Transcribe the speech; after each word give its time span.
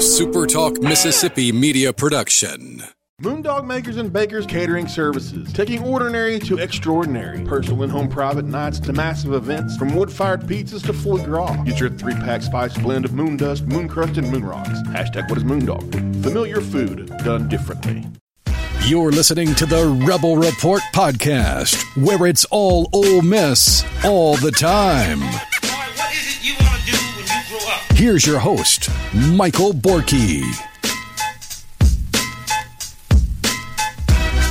SuperTalk 0.00 0.82
Mississippi 0.82 1.52
media 1.52 1.92
production. 1.92 2.82
Moondog 3.20 3.66
Makers 3.66 3.98
and 3.98 4.10
Bakers 4.10 4.46
Catering 4.46 4.88
Services, 4.88 5.52
taking 5.52 5.84
ordinary 5.84 6.38
to 6.38 6.56
extraordinary. 6.56 7.44
Personal 7.44 7.82
and 7.82 7.92
home 7.92 8.08
private 8.08 8.46
nights 8.46 8.80
to 8.80 8.94
massive 8.94 9.34
events, 9.34 9.76
from 9.76 9.94
wood-fired 9.94 10.40
pizzas 10.44 10.82
to 10.86 10.94
foie 10.94 11.22
gras. 11.22 11.54
Get 11.64 11.80
your 11.80 11.90
three-pack 11.90 12.40
spice 12.40 12.78
blend 12.78 13.04
of 13.04 13.12
moon 13.12 13.36
dust, 13.36 13.66
moon 13.66 13.88
crust, 13.88 14.16
and 14.16 14.32
moon 14.32 14.42
rocks. 14.42 14.70
Hashtag 14.88 15.28
what 15.28 15.36
is 15.36 15.44
Moondog? 15.44 16.22
Familiar 16.22 16.62
food 16.62 17.08
done 17.18 17.46
differently. 17.50 18.06
You're 18.86 19.12
listening 19.12 19.54
to 19.56 19.66
the 19.66 19.86
Rebel 20.06 20.38
Report 20.38 20.80
podcast, 20.94 21.76
where 22.02 22.26
it's 22.26 22.46
all 22.46 22.88
Ole 22.94 23.20
Miss 23.20 23.84
all 24.02 24.36
the 24.36 24.50
time. 24.50 25.20
Here's 28.00 28.26
your 28.26 28.38
host, 28.38 28.88
Michael 29.12 29.74
Borkey. 29.74 30.40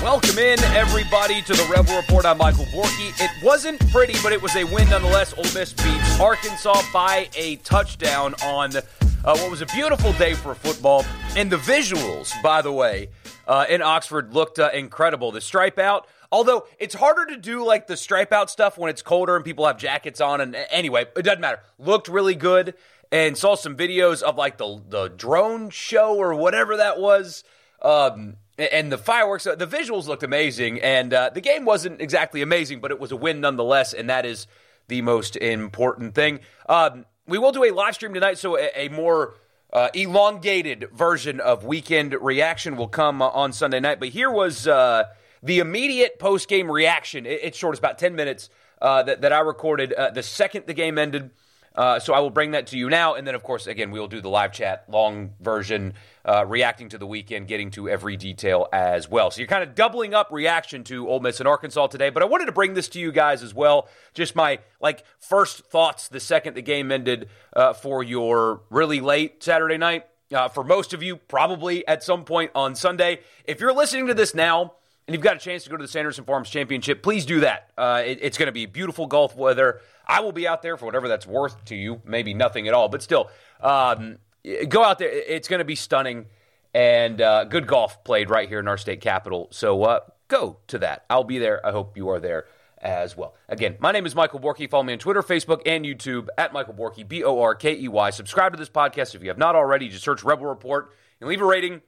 Welcome 0.03 0.37
in, 0.37 0.59
everybody, 0.75 1.41
to 1.41 1.53
the 1.53 1.67
Rebel 1.67 1.95
Report. 1.95 2.27
I'm 2.27 2.37
Michael 2.37 2.65
Borkey. 2.65 3.11
It 3.19 3.31
wasn't 3.43 3.79
pretty, 3.89 4.13
but 4.21 4.33
it 4.33 4.39
was 4.39 4.55
a 4.55 4.65
win 4.65 4.87
nonetheless. 4.91 5.33
Ole 5.35 5.51
Miss 5.55 5.73
beats 5.73 6.19
Arkansas 6.19 6.83
by 6.93 7.27
a 7.35 7.55
touchdown 7.55 8.35
on 8.43 8.75
uh, 8.75 8.81
what 9.23 9.49
was 9.49 9.61
a 9.61 9.65
beautiful 9.65 10.13
day 10.13 10.35
for 10.35 10.53
football. 10.53 11.03
And 11.35 11.51
the 11.51 11.57
visuals, 11.57 12.39
by 12.43 12.61
the 12.61 12.71
way, 12.71 13.09
uh, 13.47 13.65
in 13.67 13.81
Oxford 13.81 14.31
looked 14.31 14.59
uh, 14.59 14.69
incredible. 14.75 15.31
The 15.31 15.41
stripe 15.41 15.79
out, 15.79 16.07
although 16.31 16.67
it's 16.77 16.93
harder 16.93 17.25
to 17.25 17.37
do 17.37 17.65
like 17.65 17.87
the 17.87 17.97
stripe 17.97 18.31
out 18.31 18.51
stuff 18.51 18.77
when 18.77 18.91
it's 18.91 19.01
colder 19.01 19.35
and 19.35 19.43
people 19.43 19.65
have 19.65 19.79
jackets 19.79 20.21
on. 20.21 20.39
And 20.39 20.55
anyway, 20.69 21.07
it 21.17 21.23
doesn't 21.23 21.41
matter. 21.41 21.61
Looked 21.79 22.09
really 22.09 22.35
good. 22.35 22.75
And 23.11 23.37
saw 23.37 23.55
some 23.55 23.75
videos 23.75 24.21
of 24.21 24.35
like 24.37 24.57
the 24.57 24.81
the 24.87 25.07
drone 25.07 25.71
show 25.71 26.15
or 26.15 26.35
whatever 26.35 26.77
that 26.77 26.99
was. 26.99 27.43
Um, 27.81 28.35
and 28.57 28.91
the 28.91 28.97
fireworks, 28.97 29.45
the 29.45 29.55
visuals 29.55 30.07
looked 30.07 30.23
amazing, 30.23 30.81
and 30.81 31.13
uh, 31.13 31.29
the 31.29 31.39
game 31.39 31.63
wasn't 31.63 32.01
exactly 32.01 32.41
amazing, 32.41 32.81
but 32.81 32.91
it 32.91 32.99
was 32.99 33.11
a 33.11 33.15
win 33.15 33.39
nonetheless, 33.39 33.93
and 33.93 34.09
that 34.09 34.25
is 34.25 34.47
the 34.89 35.01
most 35.01 35.37
important 35.37 36.13
thing. 36.13 36.41
Um, 36.67 37.05
we 37.25 37.37
will 37.37 37.53
do 37.53 37.63
a 37.63 37.71
live 37.71 37.95
stream 37.95 38.13
tonight, 38.13 38.37
so 38.37 38.57
a, 38.57 38.69
a 38.75 38.89
more 38.89 39.35
uh, 39.71 39.89
elongated 39.93 40.89
version 40.91 41.39
of 41.39 41.63
weekend 41.63 42.13
reaction 42.19 42.75
will 42.75 42.87
come 42.87 43.21
uh, 43.21 43.29
on 43.29 43.53
Sunday 43.53 43.79
night. 43.79 43.99
But 43.99 44.09
here 44.09 44.31
was 44.31 44.67
uh, 44.67 45.05
the 45.43 45.59
immediate 45.59 46.19
post 46.19 46.49
game 46.49 46.69
reaction. 46.69 47.25
It, 47.25 47.39
it's 47.43 47.57
short, 47.57 47.73
it's 47.73 47.79
about 47.79 47.99
10 47.99 48.15
minutes 48.15 48.49
uh, 48.81 49.03
that, 49.03 49.21
that 49.21 49.31
I 49.31 49.39
recorded 49.39 49.93
uh, 49.93 50.09
the 50.09 50.23
second 50.23 50.65
the 50.65 50.73
game 50.73 50.97
ended. 50.97 51.31
Uh, 51.75 51.99
so 51.99 52.13
I 52.13 52.19
will 52.19 52.29
bring 52.29 52.51
that 52.51 52.67
to 52.67 52.77
you 52.77 52.89
now, 52.89 53.13
and 53.15 53.25
then 53.25 53.35
of 53.35 53.43
course, 53.43 53.67
again, 53.67 53.91
we 53.91 53.99
will 53.99 54.07
do 54.07 54.21
the 54.21 54.29
live 54.29 54.51
chat, 54.51 54.85
long 54.89 55.33
version, 55.39 55.93
uh, 56.25 56.45
reacting 56.45 56.89
to 56.89 56.97
the 56.97 57.07
weekend, 57.07 57.47
getting 57.47 57.71
to 57.71 57.87
every 57.87 58.17
detail 58.17 58.67
as 58.73 59.09
well. 59.09 59.31
So 59.31 59.39
you're 59.39 59.47
kind 59.47 59.63
of 59.63 59.75
doubling 59.75 60.13
up 60.13 60.29
reaction 60.31 60.83
to 60.85 61.07
Ole 61.07 61.19
Miss 61.19 61.39
and 61.39 61.47
Arkansas 61.47 61.87
today. 61.87 62.09
But 62.09 62.23
I 62.23 62.25
wanted 62.25 62.45
to 62.45 62.51
bring 62.51 62.73
this 62.73 62.89
to 62.89 62.99
you 62.99 63.11
guys 63.11 63.43
as 63.43 63.53
well, 63.53 63.87
just 64.13 64.35
my 64.35 64.59
like 64.81 65.03
first 65.19 65.65
thoughts 65.65 66.07
the 66.07 66.19
second 66.19 66.55
the 66.55 66.61
game 66.61 66.91
ended 66.91 67.29
uh, 67.53 67.73
for 67.73 68.03
your 68.03 68.61
really 68.69 68.99
late 68.99 69.43
Saturday 69.43 69.77
night. 69.77 70.05
Uh, 70.31 70.47
for 70.47 70.63
most 70.63 70.93
of 70.93 71.01
you, 71.01 71.15
probably 71.15 71.87
at 71.87 72.03
some 72.03 72.23
point 72.23 72.51
on 72.53 72.75
Sunday. 72.75 73.19
If 73.45 73.59
you're 73.59 73.73
listening 73.73 74.07
to 74.07 74.13
this 74.13 74.35
now 74.35 74.73
and 75.09 75.15
you've 75.15 75.23
got 75.23 75.37
a 75.37 75.39
chance 75.39 75.63
to 75.63 75.71
go 75.71 75.75
to 75.75 75.81
the 75.81 75.87
Sanderson 75.87 76.23
Farms 76.23 76.51
Championship, 76.51 77.01
please 77.01 77.25
do 77.25 77.39
that. 77.39 77.71
Uh, 77.75 78.03
it, 78.05 78.19
it's 78.21 78.37
going 78.37 78.45
to 78.45 78.51
be 78.51 78.67
beautiful 78.67 79.07
golf 79.07 79.35
weather. 79.35 79.81
I 80.07 80.19
will 80.19 80.31
be 80.31 80.47
out 80.47 80.61
there 80.61 80.77
for 80.77 80.85
whatever 80.85 81.07
that's 81.07 81.25
worth 81.25 81.65
to 81.65 81.75
you, 81.75 81.99
maybe 82.05 82.35
nothing 82.35 82.67
at 82.67 82.75
all, 82.75 82.89
but 82.89 83.01
still, 83.01 83.31
um, 83.59 84.19
go 84.67 84.83
out 84.83 84.99
there. 84.99 85.09
It's 85.09 85.47
going 85.47 85.61
to 85.61 85.65
be 85.65 85.73
stunning 85.73 86.27
and 86.75 87.19
uh, 87.21 87.45
good 87.45 87.65
golf 87.65 88.03
played 88.03 88.29
right 88.29 88.47
here 88.47 88.59
in 88.59 88.67
our 88.67 88.77
state 88.77 89.01
capital. 89.01 89.47
So 89.49 89.81
uh, 89.81 90.01
go 90.27 90.57
to 90.67 90.77
that. 90.77 91.05
I'll 91.09 91.23
be 91.23 91.39
there. 91.39 91.65
I 91.65 91.71
hope 91.71 91.97
you 91.97 92.09
are 92.09 92.19
there 92.19 92.45
as 92.79 93.17
well. 93.17 93.33
Again, 93.47 93.77
my 93.79 93.91
name 93.91 94.05
is 94.05 94.13
Michael 94.13 94.39
Borkey. 94.39 94.69
Follow 94.69 94.83
me 94.83 94.93
on 94.93 94.99
Twitter, 94.99 95.23
Facebook, 95.23 95.63
and 95.65 95.85
YouTube 95.85 96.27
at 96.37 96.53
Michael 96.53 96.75
Borkey, 96.75 97.07
B 97.07 97.23
O 97.23 97.41
R 97.41 97.55
K 97.55 97.75
E 97.75 97.87
Y. 97.87 98.11
Subscribe 98.11 98.51
to 98.51 98.59
this 98.59 98.69
podcast 98.69 99.15
if 99.15 99.23
you 99.23 99.29
have 99.29 99.39
not 99.39 99.55
already. 99.55 99.89
Just 99.89 100.03
search 100.03 100.23
Rebel 100.23 100.45
Report 100.45 100.93
and 101.19 101.27
leave 101.27 101.41
a 101.41 101.45
rating 101.45 101.81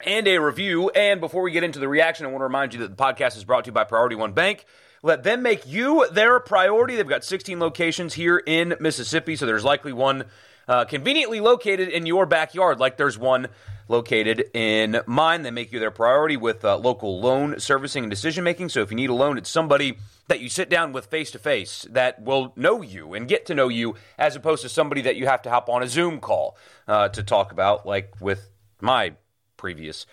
and 0.00 0.26
a 0.28 0.38
review. 0.38 0.90
And 0.90 1.20
before 1.20 1.42
we 1.42 1.50
get 1.50 1.64
into 1.64 1.78
the 1.78 1.88
reaction, 1.88 2.26
I 2.26 2.30
want 2.30 2.40
to 2.40 2.44
remind 2.44 2.74
you 2.74 2.80
that 2.80 2.96
the 2.96 3.02
podcast 3.02 3.36
is 3.36 3.44
brought 3.44 3.64
to 3.64 3.68
you 3.68 3.72
by 3.72 3.84
Priority 3.84 4.16
One 4.16 4.32
Bank. 4.32 4.64
Let 5.02 5.22
them 5.22 5.42
make 5.42 5.66
you 5.66 6.08
their 6.10 6.40
priority. 6.40 6.96
They've 6.96 7.08
got 7.08 7.24
16 7.24 7.60
locations 7.60 8.14
here 8.14 8.38
in 8.38 8.74
Mississippi, 8.80 9.36
so 9.36 9.46
there's 9.46 9.64
likely 9.64 9.92
one 9.92 10.24
uh, 10.66 10.84
conveniently 10.84 11.40
located 11.40 11.88
in 11.88 12.04
your 12.04 12.26
backyard, 12.26 12.78
like 12.78 12.96
there's 12.96 13.18
one 13.18 13.48
located 13.88 14.50
in 14.52 15.00
mine. 15.06 15.42
They 15.42 15.50
make 15.50 15.72
you 15.72 15.80
their 15.80 15.90
priority 15.90 16.36
with 16.36 16.64
uh, 16.64 16.76
local 16.76 17.20
loan 17.20 17.58
servicing 17.58 18.04
and 18.04 18.10
decision 18.10 18.44
making. 18.44 18.68
So 18.68 18.82
if 18.82 18.90
you 18.90 18.96
need 18.96 19.08
a 19.08 19.14
loan, 19.14 19.38
it's 19.38 19.48
somebody 19.48 19.98
that 20.26 20.40
you 20.40 20.50
sit 20.50 20.68
down 20.68 20.92
with 20.92 21.06
face 21.06 21.30
to 21.30 21.38
face 21.38 21.86
that 21.90 22.22
will 22.22 22.52
know 22.54 22.82
you 22.82 23.14
and 23.14 23.26
get 23.26 23.46
to 23.46 23.54
know 23.54 23.68
you, 23.68 23.94
as 24.18 24.36
opposed 24.36 24.62
to 24.62 24.68
somebody 24.68 25.00
that 25.02 25.16
you 25.16 25.26
have 25.26 25.42
to 25.42 25.50
hop 25.50 25.70
on 25.70 25.82
a 25.82 25.88
Zoom 25.88 26.20
call 26.20 26.56
uh, 26.86 27.08
to 27.08 27.22
talk 27.22 27.50
about, 27.50 27.86
like 27.86 28.14
with 28.20 28.50
my 28.80 29.14
previous 29.58 30.06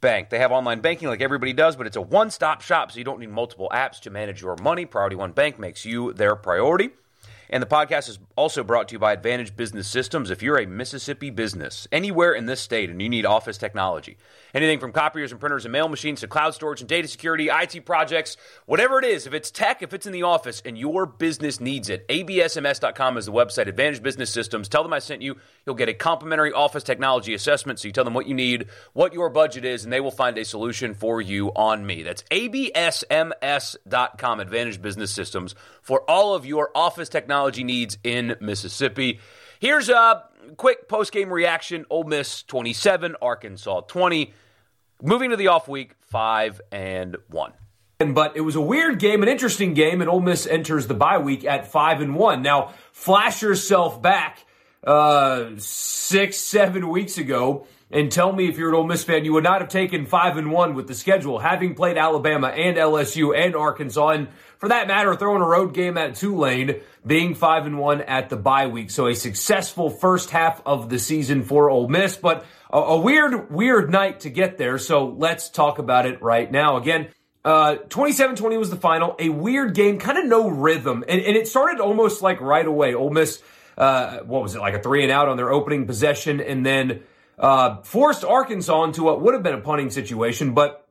bank. 0.00 0.30
They 0.30 0.38
have 0.38 0.50
online 0.50 0.80
banking 0.80 1.08
like 1.08 1.20
everybody 1.20 1.52
does, 1.52 1.76
but 1.76 1.86
it's 1.86 1.96
a 1.96 2.02
one 2.02 2.30
stop 2.30 2.60
shop, 2.60 2.90
so 2.90 2.98
you 2.98 3.04
don't 3.04 3.20
need 3.20 3.30
multiple 3.30 3.70
apps 3.72 4.00
to 4.00 4.10
manage 4.10 4.42
your 4.42 4.56
money. 4.60 4.84
Priority 4.84 5.16
One 5.16 5.32
Bank 5.32 5.58
makes 5.58 5.84
you 5.84 6.12
their 6.12 6.34
priority. 6.34 6.90
And 7.48 7.62
the 7.62 7.66
podcast 7.66 8.08
is 8.08 8.18
also 8.34 8.64
brought 8.64 8.88
to 8.88 8.94
you 8.94 8.98
by 8.98 9.12
Advantage 9.12 9.56
Business 9.56 9.86
Systems. 9.86 10.30
If 10.30 10.42
you're 10.42 10.58
a 10.58 10.66
Mississippi 10.66 11.30
business 11.30 11.86
anywhere 11.92 12.32
in 12.32 12.46
this 12.46 12.60
state 12.60 12.90
and 12.90 13.00
you 13.00 13.08
need 13.08 13.24
office 13.24 13.56
technology, 13.58 14.16
anything 14.52 14.80
from 14.80 14.92
copiers 14.92 15.30
and 15.30 15.40
printers 15.40 15.64
and 15.64 15.72
mail 15.72 15.88
machines 15.88 16.20
to 16.20 16.28
cloud 16.28 16.54
storage 16.54 16.80
and 16.80 16.88
data 16.88 17.06
security, 17.08 17.48
IT 17.50 17.84
projects, 17.84 18.36
whatever 18.66 18.98
it 18.98 19.04
is, 19.04 19.26
if 19.26 19.34
it's 19.34 19.50
tech, 19.50 19.82
if 19.82 19.94
it's 19.94 20.06
in 20.06 20.12
the 20.12 20.24
office 20.24 20.62
and 20.64 20.76
your 20.76 21.06
business 21.06 21.60
needs 21.60 21.88
it, 21.88 22.06
absms.com 22.08 23.16
is 23.16 23.26
the 23.26 23.32
website, 23.32 23.68
Advantage 23.68 24.02
Business 24.02 24.30
Systems. 24.30 24.68
Tell 24.68 24.82
them 24.82 24.92
I 24.92 24.98
sent 24.98 25.22
you. 25.22 25.36
You'll 25.64 25.76
get 25.76 25.88
a 25.88 25.94
complimentary 25.94 26.52
office 26.52 26.82
technology 26.82 27.34
assessment. 27.34 27.78
So 27.78 27.88
you 27.88 27.92
tell 27.92 28.04
them 28.04 28.14
what 28.14 28.26
you 28.26 28.34
need, 28.34 28.66
what 28.92 29.12
your 29.12 29.30
budget 29.30 29.64
is, 29.64 29.84
and 29.84 29.92
they 29.92 30.00
will 30.00 30.10
find 30.10 30.36
a 30.38 30.44
solution 30.44 30.94
for 30.94 31.20
you 31.20 31.52
on 31.54 31.86
me. 31.86 32.02
That's 32.02 32.22
absms.com, 32.24 32.80
Advantage 34.40 34.82
Business 34.82 35.10
Systems, 35.10 35.54
for 35.86 36.02
all 36.10 36.34
of 36.34 36.44
your 36.44 36.70
office 36.74 37.08
technology 37.08 37.62
needs 37.62 37.96
in 38.02 38.34
Mississippi. 38.40 39.20
Here's 39.60 39.88
a 39.88 40.24
quick 40.56 40.88
post 40.88 41.12
game 41.12 41.32
reaction 41.32 41.86
Ole 41.88 42.02
Miss 42.02 42.42
27, 42.42 43.14
Arkansas 43.22 43.82
20. 43.82 44.34
Moving 45.00 45.30
to 45.30 45.36
the 45.36 45.46
off 45.46 45.68
week, 45.68 45.92
5 46.00 46.60
and 46.72 47.16
1. 47.28 47.52
But 48.12 48.36
it 48.36 48.40
was 48.40 48.56
a 48.56 48.60
weird 48.60 48.98
game, 48.98 49.22
an 49.22 49.28
interesting 49.28 49.74
game, 49.74 50.00
and 50.00 50.10
Ole 50.10 50.20
Miss 50.20 50.44
enters 50.46 50.88
the 50.88 50.94
bye 50.94 51.18
week 51.18 51.44
at 51.44 51.70
5 51.70 52.00
and 52.00 52.16
1. 52.16 52.42
Now, 52.42 52.74
flash 52.90 53.40
yourself 53.40 54.02
back 54.02 54.44
uh, 54.84 55.50
six, 55.58 56.38
seven 56.38 56.88
weeks 56.88 57.18
ago 57.18 57.66
and 57.90 58.10
tell 58.10 58.32
me 58.32 58.48
if 58.48 58.58
you're 58.58 58.70
an 58.70 58.74
Ole 58.74 58.86
Miss 58.86 59.04
fan, 59.04 59.24
you 59.24 59.32
would 59.34 59.44
not 59.44 59.60
have 59.60 59.70
taken 59.70 60.06
five 60.06 60.36
and 60.36 60.50
one 60.50 60.74
with 60.74 60.88
the 60.88 60.94
schedule, 60.94 61.38
having 61.38 61.74
played 61.74 61.96
Alabama 61.96 62.48
and 62.48 62.76
LSU 62.76 63.36
and 63.36 63.54
Arkansas, 63.54 64.08
and 64.08 64.28
for 64.58 64.68
that 64.70 64.88
matter, 64.88 65.14
throwing 65.14 65.42
a 65.42 65.46
road 65.46 65.72
game 65.72 65.96
at 65.96 66.16
Tulane, 66.16 66.80
being 67.06 67.34
five 67.34 67.64
and 67.64 67.78
one 67.78 68.00
at 68.00 68.28
the 68.28 68.36
bye 68.36 68.66
week. 68.66 68.90
So 68.90 69.06
a 69.06 69.14
successful 69.14 69.90
first 69.90 70.30
half 70.30 70.60
of 70.66 70.88
the 70.88 70.98
season 70.98 71.44
for 71.44 71.70
Ole 71.70 71.88
Miss, 71.88 72.16
but 72.16 72.44
a, 72.72 72.78
a 72.78 73.00
weird, 73.00 73.52
weird 73.52 73.90
night 73.90 74.20
to 74.20 74.30
get 74.30 74.58
there. 74.58 74.78
So 74.78 75.06
let's 75.06 75.48
talk 75.48 75.78
about 75.78 76.06
it 76.06 76.20
right 76.20 76.50
now. 76.50 76.78
Again, 76.78 77.08
uh, 77.44 77.76
27-20 77.88 78.58
was 78.58 78.70
the 78.70 78.76
final. 78.76 79.14
A 79.20 79.28
weird 79.28 79.74
game, 79.74 80.00
kind 80.00 80.18
of 80.18 80.24
no 80.24 80.48
rhythm, 80.48 81.04
and, 81.06 81.20
and 81.20 81.36
it 81.36 81.46
started 81.46 81.78
almost 81.78 82.20
like 82.20 82.40
right 82.40 82.66
away. 82.66 82.94
Ole 82.94 83.10
Miss, 83.10 83.40
uh, 83.76 84.18
what 84.20 84.42
was 84.42 84.54
it 84.54 84.60
like 84.60 84.74
a 84.74 84.82
three 84.82 85.02
and 85.02 85.12
out 85.12 85.28
on 85.28 85.36
their 85.36 85.52
opening 85.52 85.86
possession, 85.86 86.40
and 86.40 86.64
then 86.64 87.02
uh, 87.38 87.82
forced 87.82 88.24
Arkansas 88.24 88.84
into 88.84 89.02
what 89.02 89.20
would 89.20 89.34
have 89.34 89.42
been 89.42 89.54
a 89.54 89.60
punting 89.60 89.90
situation, 89.90 90.54
but 90.54 90.88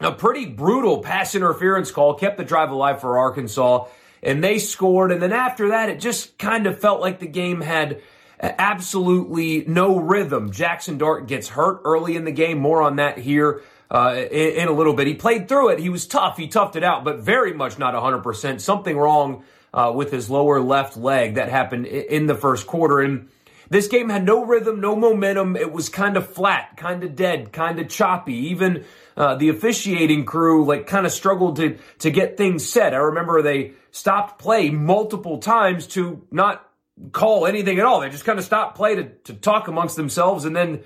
a 0.00 0.12
pretty 0.12 0.46
brutal 0.46 1.02
pass 1.02 1.34
interference 1.34 1.90
call 1.90 2.14
kept 2.14 2.36
the 2.36 2.44
drive 2.44 2.70
alive 2.70 3.00
for 3.00 3.18
Arkansas, 3.18 3.86
and 4.22 4.44
they 4.44 4.58
scored. 4.58 5.10
And 5.10 5.22
then 5.22 5.32
after 5.32 5.68
that, 5.68 5.88
it 5.88 6.00
just 6.00 6.38
kind 6.38 6.66
of 6.66 6.78
felt 6.78 7.00
like 7.00 7.18
the 7.18 7.26
game 7.26 7.62
had 7.62 8.02
absolutely 8.40 9.64
no 9.66 9.98
rhythm. 9.98 10.50
Jackson 10.50 10.98
Dart 10.98 11.26
gets 11.26 11.48
hurt 11.48 11.80
early 11.84 12.16
in 12.16 12.24
the 12.24 12.32
game. 12.32 12.58
More 12.58 12.82
on 12.82 12.96
that 12.96 13.18
here. 13.18 13.62
Uh, 13.88 14.24
in, 14.32 14.62
in, 14.62 14.68
a 14.68 14.72
little 14.72 14.94
bit. 14.94 15.06
He 15.06 15.14
played 15.14 15.46
through 15.46 15.68
it. 15.68 15.78
He 15.78 15.90
was 15.90 16.08
tough. 16.08 16.36
He 16.36 16.48
toughed 16.48 16.74
it 16.74 16.82
out, 16.82 17.04
but 17.04 17.20
very 17.20 17.54
much 17.54 17.78
not 17.78 17.94
100%. 17.94 18.60
Something 18.60 18.98
wrong 18.98 19.44
uh, 19.76 19.92
with 19.94 20.10
his 20.10 20.30
lower 20.30 20.60
left 20.60 20.96
leg 20.96 21.34
that 21.34 21.50
happened 21.50 21.86
in 21.86 22.26
the 22.26 22.34
first 22.34 22.66
quarter. 22.66 23.00
And 23.00 23.28
this 23.68 23.88
game 23.88 24.08
had 24.08 24.24
no 24.24 24.44
rhythm, 24.44 24.80
no 24.80 24.96
momentum. 24.96 25.54
It 25.54 25.70
was 25.70 25.90
kind 25.90 26.16
of 26.16 26.32
flat, 26.32 26.76
kind 26.78 27.04
of 27.04 27.14
dead, 27.14 27.52
kind 27.52 27.78
of 27.78 27.88
choppy. 27.88 28.48
Even 28.48 28.86
uh, 29.16 29.34
the 29.34 29.50
officiating 29.50 30.24
crew 30.24 30.64
like 30.64 30.86
kind 30.86 31.04
of 31.04 31.12
struggled 31.12 31.56
to 31.56 31.78
to 31.98 32.10
get 32.10 32.38
things 32.38 32.66
set. 32.66 32.94
I 32.94 32.98
remember 32.98 33.42
they 33.42 33.72
stopped 33.90 34.38
play 34.38 34.70
multiple 34.70 35.38
times 35.38 35.86
to 35.88 36.26
not 36.30 36.66
call 37.12 37.46
anything 37.46 37.78
at 37.78 37.84
all. 37.84 38.00
They 38.00 38.08
just 38.08 38.24
kind 38.24 38.38
of 38.38 38.44
stopped 38.46 38.76
play 38.76 38.94
to, 38.94 39.04
to 39.24 39.34
talk 39.34 39.68
amongst 39.68 39.96
themselves 39.96 40.46
and 40.46 40.56
then 40.56 40.82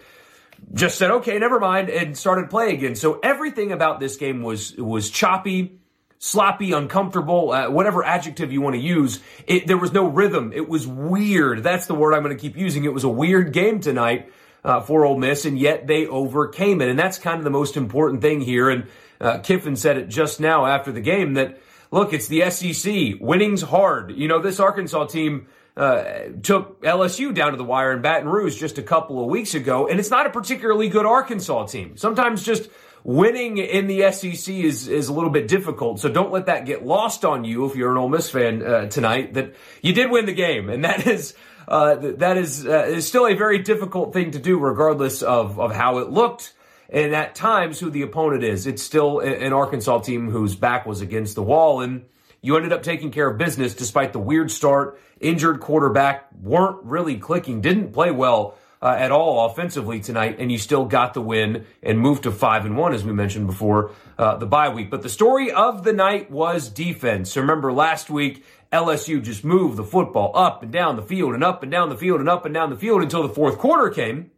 just 0.75 0.99
said, 0.99 1.11
okay, 1.11 1.39
never 1.39 1.61
mind, 1.61 1.91
and 1.91 2.19
started 2.19 2.51
play 2.51 2.75
again. 2.75 2.95
So 2.95 3.21
everything 3.23 3.73
about 3.73 4.01
this 4.01 4.17
game 4.17 4.43
was 4.43 4.75
was 4.77 5.11
choppy, 5.11 5.80
sloppy, 6.21 6.73
uncomfortable, 6.73 7.51
uh, 7.51 7.71
whatever 7.71 8.05
adjective 8.05 8.53
you 8.53 8.61
want 8.61 8.75
to 8.75 8.81
use. 8.81 9.21
It, 9.47 9.67
there 9.67 9.79
was 9.79 9.93
no 9.93 10.07
rhythm. 10.07 10.53
It 10.55 10.69
was 10.69 10.87
weird. 10.87 11.63
That's 11.63 11.87
the 11.87 11.95
word 11.95 12.15
I'm 12.15 12.23
going 12.23 12.37
to 12.37 12.41
keep 12.41 12.57
using. 12.57 12.85
It 12.85 12.93
was 12.93 13.05
a 13.05 13.09
weird 13.09 13.53
game 13.53 13.81
tonight 13.81 14.31
uh, 14.63 14.83
for 14.83 15.07
Ole 15.07 15.19
Miss, 15.19 15.47
and 15.47 15.59
yet 15.59 15.87
they 15.87 16.07
overcame 16.07 16.83
it. 16.83 16.91
And 16.91 16.99
that's 16.99 17.19
kind 17.19 17.39
of 17.39 17.45
the 17.45 17.51
most 17.51 17.79
important 17.79 18.21
thing 18.21 18.43
here. 18.43 18.69
And 18.69 18.87
uh, 19.19 19.39
Kiffin 19.39 19.77
said 19.77 19.97
it 19.97 20.09
just 20.09 20.41
now 20.41 20.67
after 20.67 20.93
the 20.93 21.01
game 21.01 21.35
that, 21.35 21.59
look, 21.91 22.13
it's 22.13 22.29
the 22.29 22.51
SEC. 22.51 23.15
Winning's 23.19 23.63
hard. 23.63 24.15
You 24.15 24.29
know, 24.29 24.41
this 24.41 24.61
Arkansas 24.61 25.07
team 25.07 25.47
uh, 25.75 26.25
took 26.43 26.83
LSU 26.83 27.35
down 27.35 27.53
to 27.53 27.57
the 27.57 27.65
wire 27.65 27.93
in 27.93 28.03
Baton 28.03 28.29
Rouge 28.29 28.61
just 28.61 28.77
a 28.77 28.83
couple 28.83 29.25
of 29.25 29.31
weeks 29.31 29.55
ago, 29.55 29.89
and 29.89 29.99
it's 29.99 30.11
not 30.11 30.27
a 30.27 30.31
particularly 30.31 30.91
good 30.91 31.07
Arkansas 31.07 31.67
team. 31.67 31.97
Sometimes 31.97 32.43
just 32.43 32.69
winning 33.05 33.59
in 33.59 33.87
the 33.87 34.11
SEC 34.13 34.55
is 34.55 34.89
is 34.89 35.09
a 35.09 35.13
little 35.13 35.31
bit 35.31 35.49
difficult. 35.49 36.01
So 36.01 36.09
don't 36.09 36.33
let 36.33 36.47
that 36.47 36.67
get 36.67 36.85
lost 36.85 37.25
on 37.25 37.45
you 37.45 37.67
if 37.67 37.77
you're 37.77 37.91
an 37.91 37.99
Ole 37.99 38.09
Miss 38.09 38.31
fan 38.31 38.63
uh, 38.63 38.87
tonight. 38.87 39.35
That 39.35 39.55
you 39.83 39.93
did 39.93 40.11
win 40.11 40.27
the 40.27 40.33
game, 40.33 40.69
and 40.69 40.85
that 40.85 41.07
is. 41.07 41.35
Uh, 41.69 41.95
that 42.17 42.37
is 42.37 42.67
uh, 42.67 42.87
is 42.87 43.07
still 43.07 43.29
a 43.29 43.35
very 43.35 43.59
difficult 43.59 44.13
thing 44.13 44.33
to 44.33 44.41
do, 44.41 44.59
regardless 44.59 45.23
of, 45.23 45.61
of 45.61 45.73
how 45.73 45.99
it 45.99 46.11
looked 46.11 46.53
and 46.89 47.15
at 47.15 47.37
times 47.37 47.79
who 47.79 47.91
the 47.91 48.03
opponent 48.03 48.43
is. 48.43 48.67
It's 48.67 48.83
still 48.83 49.21
an 49.21 49.53
Arkansas 49.53 50.01
team 50.01 50.31
whose 50.31 50.57
back 50.57 50.85
was 50.85 51.01
against 51.01 51.37
the 51.37 51.43
wall, 51.43 51.81
and 51.81 52.07
you 52.43 52.57
ended 52.57 52.73
up 52.73 52.83
taking 52.83 53.11
care 53.11 53.31
of 53.31 53.39
business 53.39 53.75
despite 53.75 54.13
the 54.13 54.19
weird 54.19 54.51
start, 54.51 55.01
injured 55.21 55.61
quarterback, 55.61 56.29
weren't 56.43 56.83
really 56.83 57.17
clicking, 57.19 57.61
didn't 57.61 57.93
play 57.93 58.11
well 58.11 58.57
uh, 58.83 58.97
at 58.99 59.13
all 59.13 59.47
offensively 59.47 60.01
tonight, 60.01 60.37
and 60.39 60.51
you 60.51 60.59
still 60.59 60.87
got 60.87 61.13
the 61.15 61.21
win 61.21 61.67
and 61.83 61.99
moved 61.99 62.23
to 62.23 62.33
five 62.33 62.65
and 62.65 62.77
one, 62.77 62.95
as 62.95 63.05
we 63.05 63.13
mentioned 63.13 63.47
before 63.47 63.93
uh, 64.19 64.37
the 64.37 64.47
bye 64.47 64.71
week. 64.71 64.91
But 64.91 65.03
the 65.03 65.09
story 65.09 65.51
of 65.51 65.85
the 65.85 65.93
night 65.93 66.31
was 66.31 66.69
defense. 66.69 67.33
So 67.33 67.41
Remember 67.41 67.73
last 67.73 68.09
week, 68.09 68.45
LSU 68.73 69.23
just 69.23 69.45
moved 69.45 69.77
the 69.77 69.85
football 69.85 70.33
up 70.35 70.63
and 70.63 70.73
down 70.73 70.97
the 70.97 71.03
field 71.03 71.35
and 71.35 71.45
up 71.45 71.63
and 71.63 71.71
down 71.71 71.89
the 71.89 71.97
field 71.97 72.21
and 72.21 72.29
up 72.29 72.47
and 72.47 72.55
down 72.55 72.71
the 72.71 72.77
field 72.77 73.03
until 73.03 73.23
the 73.23 73.35
fourth 73.35 73.59
quarter 73.59 73.91
came, 73.91 74.31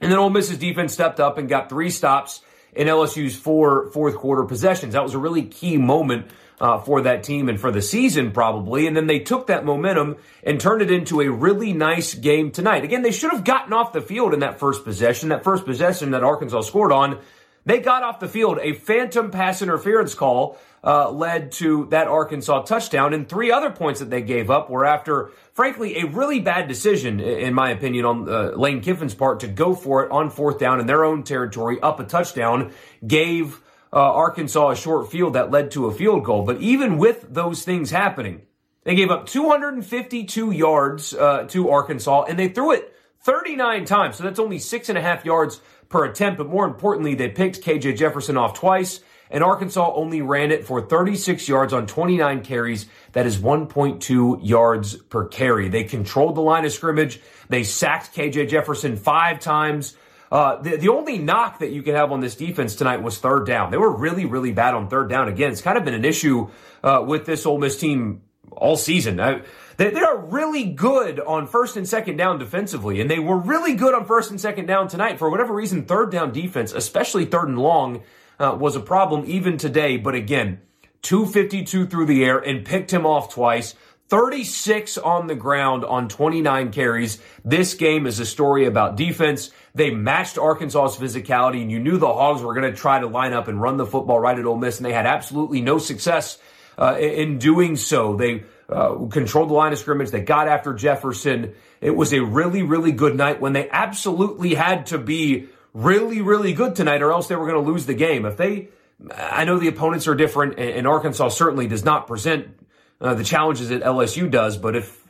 and 0.00 0.10
then 0.10 0.18
Ole 0.18 0.30
Miss's 0.30 0.58
defense 0.58 0.92
stepped 0.92 1.20
up 1.20 1.36
and 1.36 1.48
got 1.48 1.68
three 1.68 1.90
stops 1.90 2.40
in 2.72 2.86
LSU's 2.86 3.36
four 3.36 3.90
fourth 3.90 4.16
quarter 4.16 4.44
possessions. 4.44 4.94
That 4.94 5.02
was 5.02 5.14
a 5.14 5.18
really 5.18 5.42
key 5.42 5.76
moment 5.76 6.28
uh, 6.62 6.78
for 6.78 7.02
that 7.02 7.24
team 7.24 7.48
and 7.48 7.60
for 7.60 7.72
the 7.72 7.82
season 7.82 8.30
probably. 8.30 8.86
And 8.86 8.96
then 8.96 9.08
they 9.08 9.18
took 9.18 9.48
that 9.48 9.64
momentum 9.64 10.16
and 10.44 10.60
turned 10.60 10.80
it 10.80 10.92
into 10.92 11.20
a 11.20 11.28
really 11.28 11.72
nice 11.72 12.14
game 12.14 12.52
tonight. 12.52 12.84
Again, 12.84 13.02
they 13.02 13.10
should 13.10 13.32
have 13.32 13.44
gotten 13.44 13.72
off 13.72 13.92
the 13.92 14.00
field 14.00 14.32
in 14.32 14.40
that 14.40 14.60
first 14.60 14.84
possession, 14.84 15.30
that 15.30 15.42
first 15.42 15.66
possession 15.66 16.12
that 16.12 16.22
Arkansas 16.22 16.60
scored 16.62 16.92
on. 16.92 17.18
They 17.64 17.80
got 17.80 18.04
off 18.04 18.20
the 18.20 18.28
field. 18.28 18.58
A 18.62 18.72
phantom 18.74 19.30
pass 19.30 19.60
interference 19.60 20.14
call 20.14 20.58
uh, 20.84 21.10
led 21.10 21.52
to 21.52 21.86
that 21.90 22.08
Arkansas 22.08 22.62
touchdown, 22.62 23.14
and 23.14 23.28
three 23.28 23.52
other 23.52 23.70
points 23.70 24.00
that 24.00 24.10
they 24.10 24.22
gave 24.22 24.50
up 24.50 24.68
were 24.68 24.84
after, 24.84 25.30
frankly, 25.54 25.98
a 25.98 26.06
really 26.06 26.40
bad 26.40 26.66
decision, 26.66 27.20
in 27.20 27.54
my 27.54 27.70
opinion, 27.70 28.04
on 28.04 28.28
uh, 28.28 28.50
Lane 28.56 28.80
Kiffin's 28.80 29.14
part 29.14 29.40
to 29.40 29.48
go 29.48 29.76
for 29.76 30.04
it 30.04 30.10
on 30.10 30.28
fourth 30.28 30.58
down 30.58 30.80
in 30.80 30.86
their 30.86 31.04
own 31.04 31.22
territory, 31.22 31.80
up 31.80 32.00
a 32.00 32.04
touchdown, 32.04 32.72
gave 33.06 33.60
uh, 33.92 33.96
Arkansas 33.96 34.70
a 34.70 34.76
short 34.76 35.10
field 35.10 35.34
that 35.34 35.50
led 35.50 35.70
to 35.72 35.86
a 35.86 35.92
field 35.92 36.24
goal. 36.24 36.44
But 36.44 36.60
even 36.60 36.98
with 36.98 37.26
those 37.28 37.62
things 37.62 37.90
happening, 37.90 38.42
they 38.84 38.94
gave 38.94 39.10
up 39.10 39.26
252 39.26 40.50
yards 40.50 41.14
uh, 41.14 41.44
to 41.48 41.70
Arkansas, 41.70 42.24
and 42.24 42.38
they 42.38 42.48
threw 42.48 42.72
it 42.72 42.94
39 43.20 43.84
times. 43.84 44.16
So 44.16 44.24
that's 44.24 44.40
only 44.40 44.58
six 44.58 44.88
and 44.88 44.98
a 44.98 45.02
half 45.02 45.24
yards 45.24 45.60
per 45.88 46.04
attempt. 46.04 46.38
But 46.38 46.48
more 46.48 46.64
importantly, 46.64 47.14
they 47.14 47.28
picked 47.28 47.62
KJ 47.62 47.96
Jefferson 47.96 48.36
off 48.36 48.54
twice, 48.54 49.00
and 49.30 49.44
Arkansas 49.44 49.92
only 49.94 50.22
ran 50.22 50.50
it 50.50 50.66
for 50.66 50.80
36 50.80 51.48
yards 51.48 51.72
on 51.72 51.86
29 51.86 52.42
carries. 52.42 52.86
That 53.12 53.26
is 53.26 53.38
1.2 53.38 54.40
yards 54.42 54.96
per 54.96 55.28
carry. 55.28 55.68
They 55.68 55.84
controlled 55.84 56.34
the 56.34 56.40
line 56.40 56.64
of 56.64 56.72
scrimmage. 56.72 57.20
They 57.48 57.62
sacked 57.62 58.14
KJ 58.14 58.48
Jefferson 58.48 58.96
five 58.96 59.38
times. 59.38 59.96
Uh, 60.32 60.62
the, 60.62 60.78
the 60.78 60.88
only 60.88 61.18
knock 61.18 61.58
that 61.58 61.72
you 61.72 61.82
can 61.82 61.94
have 61.94 62.10
on 62.10 62.20
this 62.20 62.34
defense 62.34 62.74
tonight 62.74 63.02
was 63.02 63.18
third 63.18 63.44
down. 63.44 63.70
They 63.70 63.76
were 63.76 63.94
really, 63.94 64.24
really 64.24 64.50
bad 64.50 64.72
on 64.72 64.88
third 64.88 65.10
down. 65.10 65.28
Again, 65.28 65.52
it's 65.52 65.60
kind 65.60 65.76
of 65.76 65.84
been 65.84 65.92
an 65.92 66.06
issue 66.06 66.48
uh, 66.82 67.04
with 67.06 67.26
this 67.26 67.44
Ole 67.44 67.58
Miss 67.58 67.78
team 67.78 68.22
all 68.50 68.76
season. 68.76 69.20
I, 69.20 69.42
they, 69.76 69.90
they 69.90 70.00
are 70.00 70.16
really 70.16 70.64
good 70.64 71.20
on 71.20 71.46
first 71.46 71.76
and 71.76 71.86
second 71.86 72.16
down 72.16 72.38
defensively, 72.38 73.02
and 73.02 73.10
they 73.10 73.18
were 73.18 73.36
really 73.36 73.74
good 73.74 73.94
on 73.94 74.06
first 74.06 74.30
and 74.30 74.40
second 74.40 74.64
down 74.64 74.88
tonight. 74.88 75.18
For 75.18 75.28
whatever 75.28 75.52
reason, 75.52 75.84
third 75.84 76.10
down 76.10 76.32
defense, 76.32 76.72
especially 76.72 77.26
third 77.26 77.48
and 77.48 77.58
long, 77.58 78.02
uh, 78.38 78.56
was 78.58 78.74
a 78.74 78.80
problem 78.80 79.24
even 79.26 79.58
today. 79.58 79.98
But 79.98 80.14
again, 80.14 80.62
252 81.02 81.86
through 81.86 82.06
the 82.06 82.24
air 82.24 82.38
and 82.38 82.64
picked 82.64 82.90
him 82.90 83.04
off 83.04 83.34
twice. 83.34 83.74
36 84.12 84.98
on 84.98 85.26
the 85.26 85.34
ground 85.34 85.86
on 85.86 86.06
29 86.06 86.70
carries. 86.70 87.18
This 87.46 87.72
game 87.72 88.06
is 88.06 88.20
a 88.20 88.26
story 88.26 88.66
about 88.66 88.94
defense. 88.94 89.50
They 89.74 89.90
matched 89.90 90.36
Arkansas's 90.36 91.00
physicality, 91.00 91.62
and 91.62 91.72
you 91.72 91.78
knew 91.78 91.96
the 91.96 92.12
Hogs 92.12 92.42
were 92.42 92.52
going 92.52 92.70
to 92.70 92.78
try 92.78 93.00
to 93.00 93.06
line 93.06 93.32
up 93.32 93.48
and 93.48 93.58
run 93.58 93.78
the 93.78 93.86
football 93.86 94.20
right 94.20 94.38
at 94.38 94.44
Ole 94.44 94.58
Miss, 94.58 94.76
and 94.76 94.84
they 94.84 94.92
had 94.92 95.06
absolutely 95.06 95.62
no 95.62 95.78
success 95.78 96.36
uh, 96.76 96.98
in 97.00 97.38
doing 97.38 97.74
so. 97.74 98.14
They 98.14 98.44
uh, 98.68 98.96
controlled 99.06 99.48
the 99.48 99.54
line 99.54 99.72
of 99.72 99.78
scrimmage. 99.78 100.10
They 100.10 100.20
got 100.20 100.46
after 100.46 100.74
Jefferson. 100.74 101.54
It 101.80 101.96
was 101.96 102.12
a 102.12 102.20
really, 102.22 102.62
really 102.62 102.92
good 102.92 103.16
night 103.16 103.40
when 103.40 103.54
they 103.54 103.70
absolutely 103.70 104.52
had 104.52 104.84
to 104.88 104.98
be 104.98 105.48
really, 105.72 106.20
really 106.20 106.52
good 106.52 106.76
tonight, 106.76 107.00
or 107.00 107.12
else 107.12 107.28
they 107.28 107.36
were 107.36 107.46
going 107.46 107.64
to 107.64 107.70
lose 107.72 107.86
the 107.86 107.94
game. 107.94 108.26
If 108.26 108.36
they, 108.36 108.68
I 109.10 109.46
know 109.46 109.58
the 109.58 109.68
opponents 109.68 110.06
are 110.06 110.14
different, 110.14 110.58
and 110.58 110.86
Arkansas 110.86 111.30
certainly 111.30 111.66
does 111.66 111.82
not 111.82 112.06
present 112.06 112.58
uh, 113.02 113.14
the 113.14 113.24
challenges 113.24 113.68
that 113.70 113.82
LSU 113.82 114.30
does. 114.30 114.56
But 114.56 114.76
if, 114.76 115.06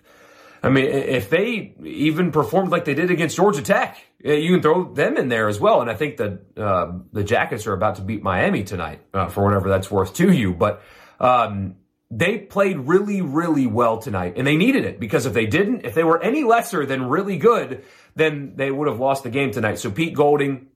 I 0.63 0.71
mean, 0.71 0.87
if 0.87 1.29
they 1.31 1.75
even 1.85 2.33
performed 2.33 2.71
like 2.71 2.85
they 2.85 2.95
did 2.95 3.11
against 3.11 3.37
Georgia 3.37 3.63
Tech, 3.63 4.03
you 4.25 4.53
can 4.53 4.63
throw 4.63 4.93
them 4.93 5.17
in 5.17 5.29
there 5.29 5.49
as 5.49 5.61
well. 5.61 5.81
And 5.81 5.91
I 5.91 5.95
think 5.95 6.17
that 6.17 6.41
uh, 6.57 6.93
the 7.13 7.23
Jackets 7.23 7.67
are 7.67 7.75
about 7.75 7.97
to 7.97 8.03
beat 8.03 8.23
Miami 8.23 8.65
tonight 8.65 9.01
uh, 9.13 9.29
for 9.29 9.45
whatever 9.45 9.69
that's 9.69 9.91
worth 9.91 10.15
to 10.15 10.33
you. 10.33 10.55
But 10.55 10.83
um, 11.21 11.77
they 12.11 12.39
played 12.39 12.79
really, 12.79 13.21
really 13.21 13.67
well 13.67 13.99
tonight, 13.99 14.35
and 14.37 14.47
they 14.47 14.57
needed 14.57 14.85
it 14.85 14.99
because 14.99 15.27
if 15.27 15.35
they 15.35 15.47
didn't, 15.47 15.85
if 15.85 15.95
they 15.95 16.05
were 16.05 16.23
any 16.23 16.45
lesser 16.45 16.87
than 16.87 17.09
really 17.09 17.37
good, 17.37 17.85
then 18.15 18.55
they 18.57 18.71
would 18.71 18.89
have 18.89 19.01
lost 19.01 19.23
the 19.23 19.31
game 19.31 19.51
tonight. 19.51 19.79
So 19.79 19.91
Pete 19.91 20.15
Golding. 20.15 20.69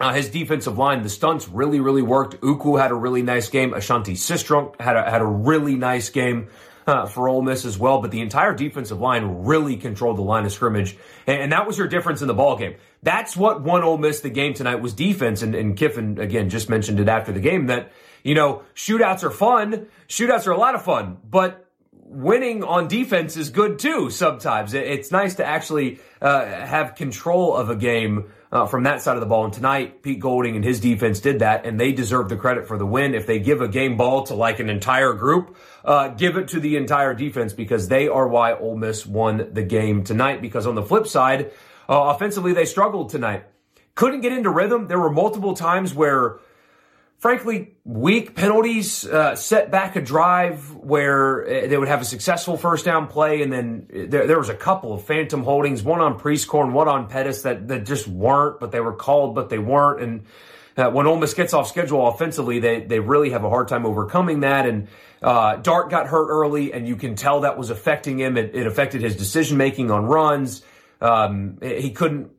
Uh, 0.00 0.14
his 0.14 0.30
defensive 0.30 0.78
line, 0.78 1.02
the 1.02 1.10
stunts 1.10 1.46
really, 1.48 1.78
really 1.78 2.00
worked. 2.00 2.42
Uku 2.42 2.76
had 2.76 2.90
a 2.90 2.94
really 2.94 3.22
nice 3.22 3.50
game. 3.50 3.74
Ashanti 3.74 4.14
Cistrunk 4.14 4.80
had 4.80 4.96
a, 4.96 5.10
had 5.10 5.20
a 5.20 5.26
really 5.26 5.74
nice 5.74 6.08
game 6.08 6.48
uh, 6.86 7.06
for 7.06 7.28
Ole 7.28 7.42
Miss 7.42 7.66
as 7.66 7.78
well. 7.78 8.00
But 8.00 8.10
the 8.10 8.20
entire 8.20 8.54
defensive 8.54 8.98
line 8.98 9.44
really 9.44 9.76
controlled 9.76 10.16
the 10.16 10.22
line 10.22 10.46
of 10.46 10.52
scrimmage, 10.52 10.96
and, 11.26 11.42
and, 11.42 11.52
that 11.52 11.66
was 11.66 11.76
your 11.76 11.86
difference 11.86 12.22
in 12.22 12.28
the 12.28 12.34
ball 12.34 12.56
game. 12.56 12.76
That's 13.02 13.36
what 13.36 13.62
won 13.62 13.82
Ole 13.82 13.98
Miss 13.98 14.20
the 14.20 14.30
game 14.30 14.54
tonight 14.54 14.76
was 14.76 14.94
defense. 14.94 15.42
And, 15.42 15.54
and 15.54 15.76
Kiffin 15.76 16.18
again 16.18 16.48
just 16.48 16.70
mentioned 16.70 16.98
it 16.98 17.08
after 17.08 17.32
the 17.32 17.40
game 17.40 17.66
that 17.66 17.92
you 18.22 18.34
know 18.34 18.62
shootouts 18.74 19.22
are 19.22 19.30
fun. 19.30 19.88
Shootouts 20.08 20.46
are 20.46 20.52
a 20.52 20.58
lot 20.58 20.74
of 20.74 20.82
fun, 20.82 21.18
but 21.28 21.66
winning 21.92 22.64
on 22.64 22.88
defense 22.88 23.36
is 23.36 23.50
good 23.50 23.78
too. 23.78 24.10
Sometimes 24.10 24.74
it's 24.74 25.12
nice 25.12 25.36
to 25.36 25.44
actually 25.44 26.00
uh, 26.20 26.44
have 26.44 26.96
control 26.96 27.54
of 27.54 27.70
a 27.70 27.76
game 27.76 28.32
uh, 28.52 28.66
from 28.66 28.82
that 28.82 29.00
side 29.00 29.16
of 29.16 29.20
the 29.20 29.26
ball. 29.26 29.44
And 29.44 29.52
tonight, 29.52 30.02
Pete 30.02 30.20
Golding 30.20 30.56
and 30.56 30.64
his 30.64 30.80
defense 30.80 31.20
did 31.20 31.38
that, 31.38 31.66
and 31.66 31.78
they 31.78 31.92
deserve 31.92 32.28
the 32.28 32.36
credit 32.36 32.66
for 32.66 32.76
the 32.78 32.86
win. 32.86 33.14
If 33.14 33.26
they 33.26 33.38
give 33.38 33.60
a 33.60 33.68
game 33.68 33.96
ball 33.96 34.24
to 34.24 34.34
like 34.34 34.60
an 34.60 34.68
entire 34.68 35.12
group, 35.12 35.56
uh, 35.84 36.08
give 36.08 36.36
it 36.36 36.48
to 36.48 36.60
the 36.60 36.76
entire 36.76 37.14
defense 37.14 37.52
because 37.52 37.88
they 37.88 38.08
are 38.08 38.26
why 38.26 38.54
Ole 38.54 38.76
Miss 38.76 39.06
won 39.06 39.50
the 39.52 39.62
game 39.62 40.04
tonight. 40.04 40.42
Because 40.42 40.66
on 40.66 40.74
the 40.74 40.82
flip 40.82 41.06
side, 41.06 41.52
uh, 41.88 42.14
offensively, 42.14 42.52
they 42.52 42.64
struggled 42.64 43.10
tonight. 43.10 43.44
Couldn't 43.94 44.20
get 44.20 44.32
into 44.32 44.50
rhythm. 44.50 44.88
There 44.88 44.98
were 44.98 45.10
multiple 45.10 45.54
times 45.54 45.94
where 45.94 46.38
frankly, 47.20 47.74
weak 47.84 48.34
penalties 48.34 49.06
uh, 49.06 49.36
set 49.36 49.70
back 49.70 49.94
a 49.94 50.00
drive 50.00 50.74
where 50.74 51.44
uh, 51.44 51.68
they 51.68 51.76
would 51.76 51.86
have 51.86 52.00
a 52.00 52.04
successful 52.04 52.56
first 52.56 52.86
down 52.86 53.06
play, 53.06 53.42
and 53.42 53.52
then 53.52 53.86
there, 53.90 54.26
there 54.26 54.38
was 54.38 54.48
a 54.48 54.54
couple 54.54 54.94
of 54.94 55.04
phantom 55.04 55.44
holdings, 55.44 55.82
one 55.82 56.00
on 56.00 56.18
Prieskorn, 56.18 56.72
one 56.72 56.88
on 56.88 57.08
Pettis 57.08 57.42
that, 57.42 57.68
that 57.68 57.84
just 57.84 58.08
weren't, 58.08 58.58
but 58.58 58.72
they 58.72 58.80
were 58.80 58.94
called, 58.94 59.34
but 59.34 59.50
they 59.50 59.58
weren't. 59.58 60.02
And 60.02 60.24
uh, 60.78 60.90
when 60.90 61.06
Ole 61.06 61.18
Miss 61.18 61.34
gets 61.34 61.52
off 61.52 61.68
schedule 61.68 62.08
offensively, 62.08 62.58
they, 62.58 62.80
they 62.80 63.00
really 63.00 63.30
have 63.30 63.44
a 63.44 63.50
hard 63.50 63.68
time 63.68 63.84
overcoming 63.84 64.40
that. 64.40 64.66
And 64.66 64.88
uh, 65.20 65.56
Dart 65.56 65.90
got 65.90 66.06
hurt 66.06 66.28
early, 66.28 66.72
and 66.72 66.88
you 66.88 66.96
can 66.96 67.16
tell 67.16 67.40
that 67.40 67.58
was 67.58 67.68
affecting 67.68 68.18
him. 68.18 68.38
It, 68.38 68.54
it 68.54 68.66
affected 68.66 69.02
his 69.02 69.14
decision 69.14 69.58
making 69.58 69.90
on 69.90 70.06
runs. 70.06 70.62
Um, 71.02 71.58
he 71.60 71.90
couldn't 71.90 72.30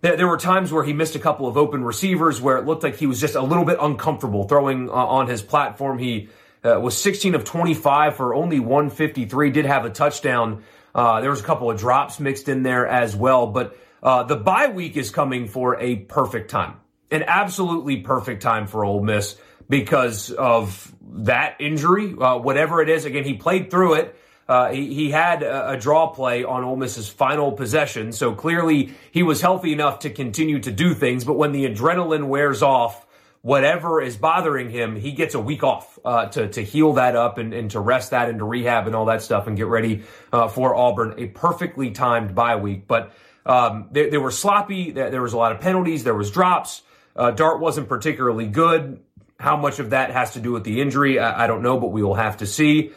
there, 0.00 0.26
were 0.26 0.38
times 0.38 0.72
where 0.72 0.84
he 0.84 0.92
missed 0.92 1.14
a 1.14 1.18
couple 1.18 1.46
of 1.46 1.56
open 1.56 1.84
receivers 1.84 2.40
where 2.40 2.56
it 2.56 2.66
looked 2.66 2.82
like 2.82 2.96
he 2.96 3.06
was 3.06 3.20
just 3.20 3.34
a 3.34 3.42
little 3.42 3.64
bit 3.64 3.78
uncomfortable 3.80 4.48
throwing 4.48 4.88
uh, 4.88 4.92
on 4.92 5.26
his 5.28 5.42
platform. 5.42 5.98
He 5.98 6.28
uh, 6.64 6.80
was 6.80 6.96
16 6.96 7.34
of 7.34 7.44
25 7.44 8.16
for 8.16 8.34
only 8.34 8.60
153, 8.60 9.50
did 9.50 9.66
have 9.66 9.84
a 9.84 9.90
touchdown 9.90 10.62
Uh, 10.92 11.20
there 11.20 11.30
was 11.30 11.40
a 11.40 11.44
couple 11.44 11.70
of 11.70 11.78
drops 11.78 12.18
mixed 12.18 12.48
in 12.48 12.64
there 12.64 12.86
as 12.86 13.14
well, 13.14 13.46
but 13.46 13.76
uh, 14.02 14.24
the 14.24 14.36
bye 14.36 14.68
week 14.68 14.96
is 14.96 15.10
coming 15.10 15.46
for 15.46 15.78
a 15.78 15.96
perfect 15.96 16.50
time, 16.50 16.74
an 17.10 17.22
absolutely 17.22 17.98
perfect 17.98 18.42
time 18.42 18.66
for 18.66 18.84
Ole 18.84 19.02
Miss 19.02 19.36
because 19.68 20.32
of 20.32 20.92
that 21.02 21.56
injury, 21.60 22.14
uh, 22.18 22.38
whatever 22.38 22.82
it 22.82 22.88
is. 22.88 23.04
Again, 23.04 23.24
he 23.24 23.34
played 23.34 23.70
through 23.70 23.94
it. 23.94 24.16
Uh, 24.50 24.72
he, 24.72 24.92
he, 24.92 25.10
had 25.12 25.44
a, 25.44 25.70
a, 25.70 25.76
draw 25.76 26.08
play 26.08 26.42
on 26.42 26.64
Ole 26.64 26.74
Miss's 26.74 27.08
final 27.08 27.52
possession, 27.52 28.10
so 28.10 28.34
clearly 28.34 28.92
he 29.12 29.22
was 29.22 29.40
healthy 29.40 29.72
enough 29.72 30.00
to 30.00 30.10
continue 30.10 30.58
to 30.58 30.72
do 30.72 30.92
things. 30.92 31.22
But 31.22 31.34
when 31.34 31.52
the 31.52 31.66
adrenaline 31.66 32.26
wears 32.26 32.60
off, 32.60 33.06
whatever 33.42 34.02
is 34.02 34.16
bothering 34.16 34.68
him, 34.68 34.96
he 34.96 35.12
gets 35.12 35.36
a 35.36 35.40
week 35.40 35.62
off 35.62 36.00
uh, 36.04 36.26
to 36.30 36.48
to 36.48 36.64
heal 36.64 36.94
that 36.94 37.14
up 37.14 37.38
and, 37.38 37.54
and 37.54 37.70
to 37.70 37.78
rest 37.78 38.10
that 38.10 38.28
into 38.28 38.44
rehab 38.44 38.88
and 38.88 38.96
all 38.96 39.04
that 39.04 39.22
stuff 39.22 39.46
and 39.46 39.56
get 39.56 39.68
ready 39.68 40.02
uh, 40.32 40.48
for 40.48 40.74
Auburn. 40.74 41.14
A 41.18 41.26
perfectly 41.28 41.92
timed 41.92 42.34
bye 42.34 42.56
week, 42.56 42.88
but 42.88 43.12
um, 43.46 43.86
they, 43.92 44.10
they, 44.10 44.18
were 44.18 44.32
sloppy. 44.32 44.90
There 44.90 45.22
was 45.22 45.32
a 45.32 45.38
lot 45.38 45.52
of 45.52 45.60
penalties. 45.60 46.02
There 46.02 46.12
was 46.12 46.32
drops. 46.32 46.82
Uh, 47.14 47.30
Dart 47.30 47.60
wasn't 47.60 47.88
particularly 47.88 48.48
good. 48.48 49.00
How 49.38 49.56
much 49.56 49.78
of 49.78 49.90
that 49.90 50.10
has 50.10 50.32
to 50.32 50.40
do 50.40 50.50
with 50.50 50.64
the 50.64 50.80
injury, 50.80 51.20
I, 51.20 51.44
I 51.44 51.46
don't 51.46 51.62
know, 51.62 51.78
but 51.78 51.92
we 51.92 52.02
will 52.02 52.16
have 52.16 52.38
to 52.38 52.46
see. 52.46 52.90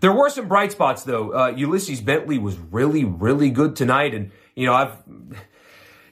There 0.00 0.12
were 0.12 0.30
some 0.30 0.48
bright 0.48 0.72
spots 0.72 1.04
though. 1.04 1.32
Uh, 1.32 1.48
Ulysses 1.56 2.00
Bentley 2.00 2.38
was 2.38 2.56
really, 2.56 3.04
really 3.04 3.50
good 3.50 3.76
tonight, 3.76 4.14
and 4.14 4.30
you 4.54 4.66
know 4.66 4.74
I've 4.74 4.92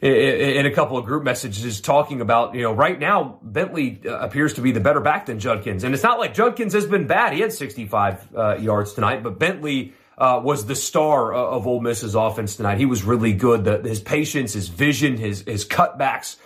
in 0.02 0.66
a 0.66 0.70
couple 0.70 0.98
of 0.98 1.06
group 1.06 1.24
messages 1.24 1.80
talking 1.80 2.20
about, 2.20 2.54
you 2.54 2.62
know, 2.62 2.72
right 2.72 2.98
now 2.98 3.38
Bentley 3.42 4.00
uh, 4.04 4.18
appears 4.18 4.54
to 4.54 4.60
be 4.60 4.70
the 4.70 4.80
better 4.80 5.00
back 5.00 5.26
than 5.26 5.38
Judkins. 5.38 5.84
And 5.84 5.94
it's 5.94 6.02
not 6.02 6.18
like 6.18 6.34
Judkins 6.34 6.74
has 6.74 6.86
been 6.86 7.06
bad. 7.06 7.32
He 7.32 7.40
had 7.40 7.52
65 7.52 8.36
uh, 8.36 8.56
yards 8.58 8.92
tonight, 8.92 9.22
but 9.22 9.38
Bentley 9.38 9.94
uh, 10.18 10.40
was 10.44 10.66
the 10.66 10.74
star 10.74 11.32
of 11.32 11.66
Ole 11.66 11.80
Miss's 11.80 12.14
offense 12.14 12.56
tonight. 12.56 12.78
He 12.78 12.86
was 12.86 13.04
really 13.04 13.32
good. 13.32 13.64
The, 13.64 13.78
his 13.78 14.00
patience, 14.00 14.52
his 14.52 14.68
vision, 14.68 15.16
his, 15.16 15.40
his 15.42 15.64
cutbacks 15.64 16.36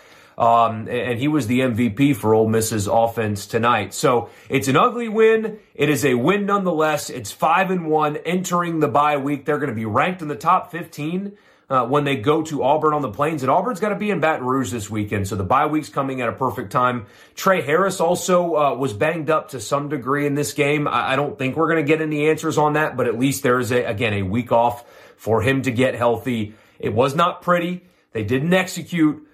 um, 0.40 0.88
and 0.88 1.18
he 1.18 1.28
was 1.28 1.48
the 1.48 1.60
MVP 1.60 2.16
for 2.16 2.34
Ole 2.34 2.48
Miss's 2.48 2.86
offense 2.86 3.44
tonight. 3.44 3.92
So 3.92 4.30
it's 4.48 4.68
an 4.68 4.76
ugly 4.76 5.06
win. 5.06 5.58
It 5.74 5.90
is 5.90 6.02
a 6.02 6.14
win 6.14 6.46
nonetheless. 6.46 7.10
It's 7.10 7.30
five 7.30 7.70
and 7.70 7.90
one 7.90 8.16
entering 8.16 8.80
the 8.80 8.88
bye 8.88 9.18
week. 9.18 9.44
They're 9.44 9.58
going 9.58 9.68
to 9.68 9.74
be 9.74 9.84
ranked 9.84 10.22
in 10.22 10.28
the 10.28 10.34
top 10.34 10.72
15 10.72 11.36
uh, 11.68 11.84
when 11.84 12.04
they 12.04 12.16
go 12.16 12.40
to 12.44 12.62
Auburn 12.62 12.94
on 12.94 13.02
the 13.02 13.10
Plains. 13.10 13.42
And 13.42 13.50
Auburn's 13.50 13.80
got 13.80 13.90
to 13.90 13.96
be 13.96 14.10
in 14.10 14.20
Baton 14.20 14.46
Rouge 14.46 14.70
this 14.70 14.88
weekend. 14.88 15.28
So 15.28 15.36
the 15.36 15.44
bye 15.44 15.66
week's 15.66 15.90
coming 15.90 16.22
at 16.22 16.30
a 16.30 16.32
perfect 16.32 16.72
time. 16.72 17.04
Tre 17.34 17.60
Harris 17.60 18.00
also 18.00 18.56
uh, 18.56 18.74
was 18.74 18.94
banged 18.94 19.28
up 19.28 19.50
to 19.50 19.60
some 19.60 19.90
degree 19.90 20.26
in 20.26 20.36
this 20.36 20.54
game. 20.54 20.88
I, 20.88 21.12
I 21.12 21.16
don't 21.16 21.36
think 21.36 21.54
we're 21.54 21.68
going 21.68 21.84
to 21.84 21.86
get 21.86 22.00
any 22.00 22.30
answers 22.30 22.56
on 22.56 22.72
that, 22.72 22.96
but 22.96 23.06
at 23.06 23.18
least 23.18 23.42
there 23.42 23.58
is, 23.58 23.72
a, 23.72 23.84
again, 23.84 24.14
a 24.14 24.22
week 24.22 24.52
off 24.52 24.88
for 25.18 25.42
him 25.42 25.60
to 25.62 25.70
get 25.70 25.94
healthy. 25.94 26.54
It 26.78 26.94
was 26.94 27.14
not 27.14 27.42
pretty. 27.42 27.84
They 28.12 28.24
didn't 28.24 28.54
execute. 28.54 29.26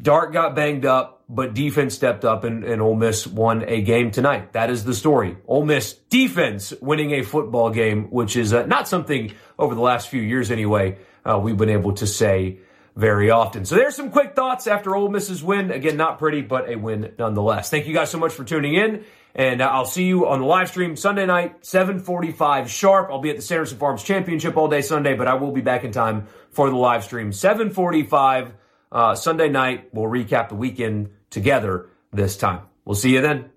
Dart 0.00 0.32
got 0.32 0.54
banged 0.54 0.84
up, 0.84 1.24
but 1.28 1.54
defense 1.54 1.94
stepped 1.94 2.24
up 2.24 2.44
and, 2.44 2.64
and 2.64 2.80
Ole 2.82 2.96
Miss 2.96 3.26
won 3.26 3.64
a 3.66 3.82
game 3.82 4.10
tonight. 4.10 4.52
That 4.52 4.70
is 4.70 4.84
the 4.84 4.94
story. 4.94 5.36
Ole 5.46 5.64
Miss 5.64 5.92
defense 5.92 6.72
winning 6.80 7.12
a 7.12 7.22
football 7.22 7.70
game, 7.70 8.10
which 8.10 8.36
is 8.36 8.52
uh, 8.52 8.66
not 8.66 8.88
something 8.88 9.32
over 9.58 9.74
the 9.74 9.80
last 9.80 10.08
few 10.08 10.22
years 10.22 10.50
anyway 10.50 10.98
uh, 11.26 11.38
we've 11.38 11.56
been 11.56 11.70
able 11.70 11.92
to 11.94 12.06
say 12.06 12.58
very 12.94 13.30
often. 13.30 13.64
So 13.66 13.74
there's 13.74 13.94
some 13.94 14.10
quick 14.10 14.34
thoughts 14.34 14.66
after 14.66 14.96
Ole 14.96 15.10
Miss's 15.10 15.42
win. 15.42 15.70
Again, 15.70 15.96
not 15.96 16.18
pretty, 16.18 16.40
but 16.40 16.68
a 16.68 16.76
win 16.76 17.12
nonetheless. 17.18 17.68
Thank 17.68 17.86
you 17.86 17.92
guys 17.92 18.10
so 18.10 18.18
much 18.18 18.32
for 18.32 18.44
tuning 18.44 18.74
in. 18.74 19.04
And 19.34 19.60
uh, 19.60 19.66
I'll 19.66 19.84
see 19.84 20.04
you 20.04 20.26
on 20.26 20.40
the 20.40 20.46
live 20.46 20.68
stream 20.68 20.96
Sunday 20.96 21.26
night, 21.26 21.66
745 21.66 22.70
sharp. 22.70 23.10
I'll 23.10 23.20
be 23.20 23.28
at 23.28 23.36
the 23.36 23.42
Sanderson 23.42 23.76
Farms 23.76 24.02
Championship 24.02 24.56
all 24.56 24.68
day 24.68 24.80
Sunday, 24.80 25.14
but 25.14 25.28
I 25.28 25.34
will 25.34 25.52
be 25.52 25.60
back 25.60 25.84
in 25.84 25.92
time 25.92 26.26
for 26.50 26.70
the 26.70 26.76
live 26.76 27.04
stream, 27.04 27.32
745 27.32 28.54
uh, 28.96 29.14
Sunday 29.14 29.48
night. 29.48 29.90
We'll 29.92 30.10
recap 30.10 30.48
the 30.48 30.54
weekend 30.54 31.10
together 31.28 31.90
this 32.12 32.36
time. 32.36 32.62
We'll 32.84 32.94
see 32.96 33.12
you 33.12 33.20
then. 33.20 33.50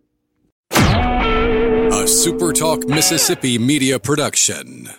A 0.72 2.03
SuperTalk 2.05 2.88
Mississippi 2.88 3.58
media 3.58 4.00
production. 4.00 4.89